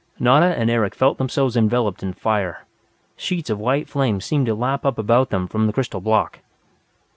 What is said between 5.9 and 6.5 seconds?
block.